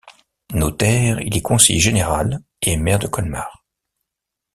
[0.55, 3.63] Notaire, il est conseiller général et maire de Colmars.